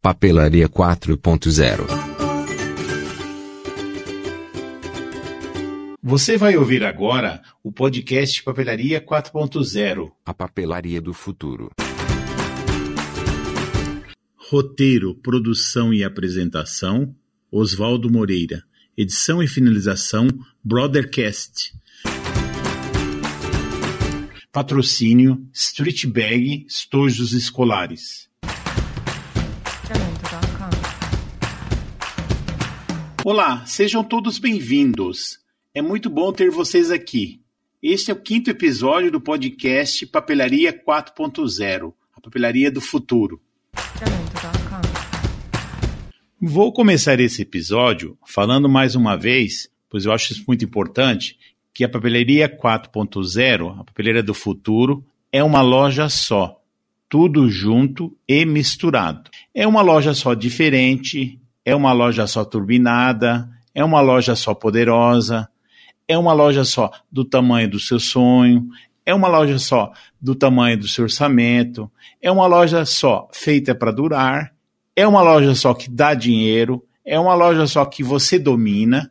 [0.00, 1.84] Papelaria 4.0
[6.00, 10.12] Você vai ouvir agora o podcast Papelaria 4.0.
[10.24, 11.72] A papelaria do futuro.
[14.36, 17.12] Roteiro, produção e apresentação:
[17.50, 18.62] Oswaldo Moreira.
[18.96, 20.28] Edição e finalização:
[20.62, 21.72] Brothercast.
[24.52, 28.27] Patrocínio: Street Bag Estojos Escolares.
[33.30, 35.38] Olá, sejam todos bem-vindos.
[35.74, 37.42] É muito bom ter vocês aqui.
[37.82, 43.38] Este é o quinto episódio do podcast Papelaria 4.0 a papelaria do futuro.
[46.40, 51.38] Vou começar esse episódio falando mais uma vez, pois eu acho isso muito importante,
[51.74, 56.62] que a papelaria 4.0, a papelaria do futuro, é uma loja só,
[57.10, 59.30] tudo junto e misturado.
[59.54, 65.48] É uma loja só diferente, é uma loja só turbinada, é uma loja só poderosa,
[66.06, 68.68] é uma loja só do tamanho do seu sonho,
[69.04, 73.90] é uma loja só do tamanho do seu orçamento, é uma loja só feita para
[73.90, 74.52] durar,
[74.94, 79.10] é uma loja só que dá dinheiro, é uma loja só que você domina,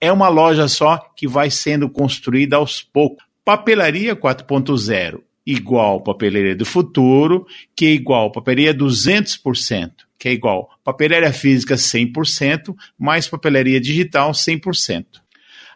[0.00, 3.24] é uma loja só que vai sendo construída aos poucos.
[3.44, 7.46] Papelaria 4.0 igual papelaria do futuro,
[7.76, 9.90] que é igual papelaria 200%,
[10.22, 15.04] que é igual papelaria física 100%, mais papelaria digital 100%.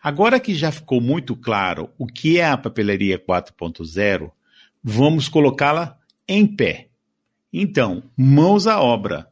[0.00, 4.30] Agora que já ficou muito claro o que é a papelaria 4.0,
[4.84, 6.86] vamos colocá-la em pé.
[7.52, 9.26] Então, mãos à obra.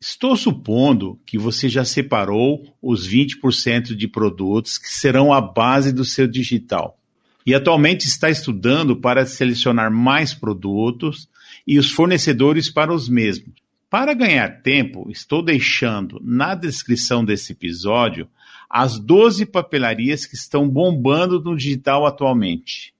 [0.00, 6.06] Estou supondo que você já separou os 20% de produtos que serão a base do
[6.06, 6.98] seu digital.
[7.44, 11.28] E atualmente está estudando para selecionar mais produtos
[11.66, 13.67] e os fornecedores para os mesmos.
[13.90, 18.28] Para ganhar tempo, estou deixando na descrição desse episódio
[18.68, 22.92] as 12 papelarias que estão bombando no digital atualmente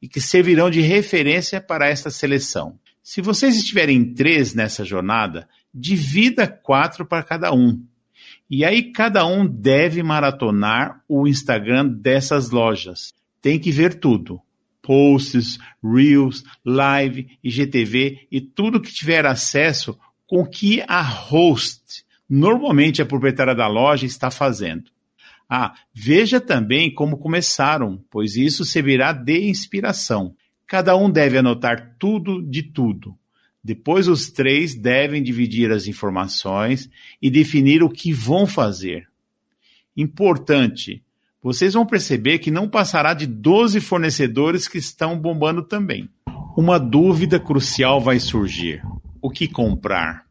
[0.00, 2.78] e que servirão de referência para esta seleção.
[3.02, 7.82] Se vocês estiverem três nessa jornada, divida quatro para cada um.
[8.48, 13.12] E aí cada um deve maratonar o Instagram dessas lojas.
[13.42, 14.40] Tem que ver tudo.
[14.80, 19.98] Posts, Reels, Live, IGTV e tudo que tiver acesso
[20.34, 24.90] com que a host, normalmente a proprietária da loja, está fazendo.
[25.48, 30.34] Ah, veja também como começaram, pois isso servirá de inspiração.
[30.66, 33.16] Cada um deve anotar tudo de tudo.
[33.62, 36.90] Depois, os três devem dividir as informações
[37.22, 39.06] e definir o que vão fazer.
[39.96, 41.00] Importante,
[41.40, 46.08] vocês vão perceber que não passará de 12 fornecedores que estão bombando também.
[46.56, 48.82] Uma dúvida crucial vai surgir:
[49.22, 50.23] o que comprar?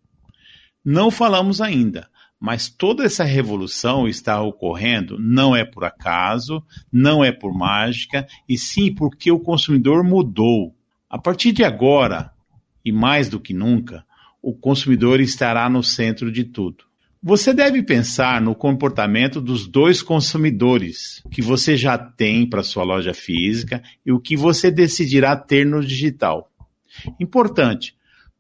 [0.84, 6.62] Não falamos ainda, mas toda essa revolução está ocorrendo não é por acaso,
[6.92, 10.76] não é por mágica, e sim porque o consumidor mudou.
[11.10, 12.32] A partir de agora,
[12.84, 14.04] e mais do que nunca,
[14.42, 16.84] o consumidor estará no centro de tudo.
[17.26, 23.14] Você deve pensar no comportamento dos dois consumidores, que você já tem para sua loja
[23.14, 26.52] física e o que você decidirá ter no digital.
[27.18, 27.96] Importante,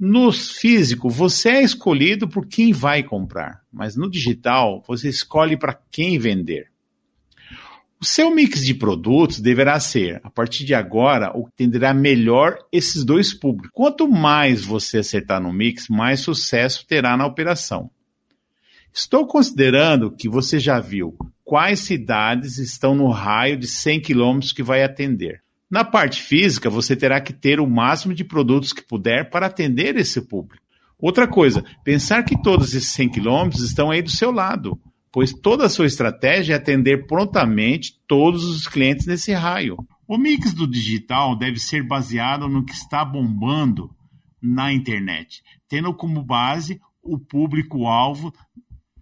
[0.06, 5.80] no físico, você é escolhido por quem vai comprar, mas no digital, você escolhe para
[5.90, 6.68] quem vender.
[8.02, 12.58] O seu mix de produtos deverá ser, a partir de agora, o que atenderá melhor
[12.70, 13.72] esses dois públicos.
[13.74, 17.90] Quanto mais você acertar no mix, mais sucesso terá na operação.
[18.94, 21.16] Estou considerando que você já viu
[21.46, 25.43] quais cidades estão no raio de 100 km que vai atender.
[25.74, 29.98] Na parte física, você terá que ter o máximo de produtos que puder para atender
[29.98, 30.64] esse público.
[31.00, 34.80] Outra coisa, pensar que todos esses 100 quilômetros estão aí do seu lado,
[35.12, 39.76] pois toda a sua estratégia é atender prontamente todos os clientes nesse raio.
[40.08, 43.90] O mix do digital deve ser baseado no que está bombando
[44.40, 48.32] na internet, tendo como base o público-alvo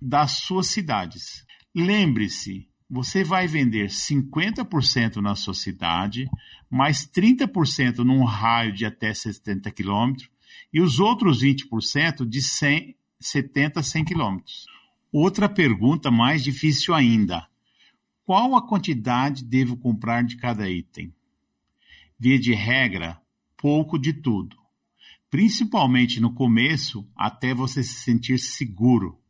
[0.02, 1.44] das suas cidades.
[1.76, 6.30] Lembre-se, você vai vender 50% na sua cidade,
[6.70, 10.16] mais 30% num raio de até 70 km
[10.74, 14.40] e os outros 20% de 100, 70 a 100 km.
[15.10, 17.48] Outra pergunta mais difícil ainda:
[18.26, 21.14] qual a quantidade devo comprar de cada item?
[22.20, 23.22] Via de regra,
[23.56, 24.58] pouco de tudo,
[25.30, 29.21] principalmente no começo, até você se sentir seguro.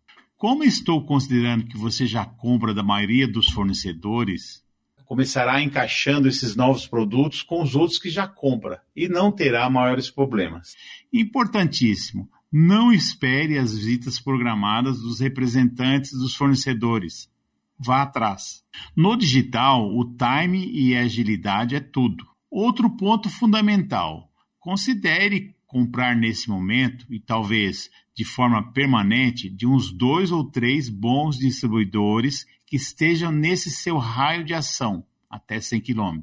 [0.41, 4.65] Como estou considerando que você já compra da maioria dos fornecedores,
[5.05, 10.09] começará encaixando esses novos produtos com os outros que já compra e não terá maiores
[10.09, 10.75] problemas.
[11.13, 17.29] Importantíssimo, Não espere as visitas programadas dos representantes dos fornecedores.
[17.77, 18.63] Vá atrás.
[18.95, 22.25] No digital, o time e a agilidade é tudo.
[22.49, 24.27] Outro ponto fundamental:
[24.59, 31.37] considere comprar nesse momento e talvez de forma permanente de uns dois ou três bons
[31.37, 36.19] distribuidores que estejam nesse seu raio de ação, até 100 km.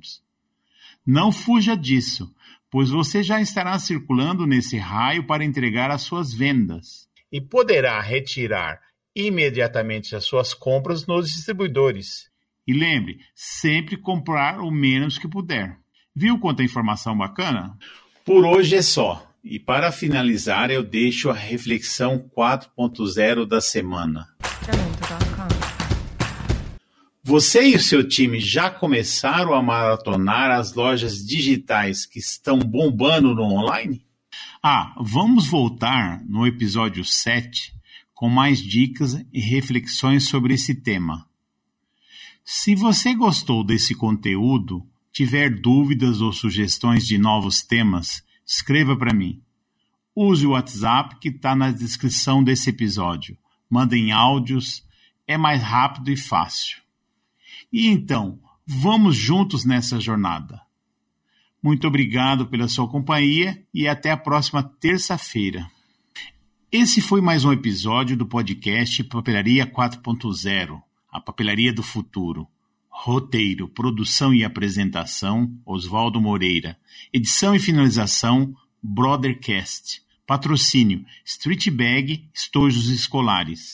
[1.04, 2.30] Não fuja disso,
[2.70, 8.78] pois você já estará circulando nesse raio para entregar as suas vendas e poderá retirar
[9.16, 12.30] imediatamente as suas compras nos distribuidores.
[12.66, 15.78] E lembre, sempre comprar o menos que puder.
[16.14, 17.78] Viu quanta informação bacana?
[18.26, 19.27] Por hoje é só.
[19.42, 24.28] E para finalizar, eu deixo a reflexão 4.0 da semana.
[27.22, 33.34] Você e o seu time já começaram a maratonar as lojas digitais que estão bombando
[33.34, 34.04] no online?
[34.62, 37.74] Ah, vamos voltar no episódio 7
[38.14, 41.28] com mais dicas e reflexões sobre esse tema.
[42.44, 49.42] Se você gostou desse conteúdo, tiver dúvidas ou sugestões de novos temas, escreva para mim.
[50.16, 53.36] Use o WhatsApp que está na descrição desse episódio.
[53.68, 54.82] Mandem áudios,
[55.26, 56.78] é mais rápido e fácil.
[57.70, 60.62] E então, vamos juntos nessa jornada.
[61.62, 65.70] Muito obrigado pela sua companhia e até a próxima terça-feira.
[66.72, 72.48] Esse foi mais um episódio do podcast Papelaria 4.0, a papelaria do futuro.
[73.00, 76.76] Roteiro, produção e apresentação, Oswaldo Moreira.
[77.12, 78.52] Edição e finalização,
[78.82, 80.02] Brothercast.
[80.26, 83.70] Patrocínio, Street Bag, estojos escolares.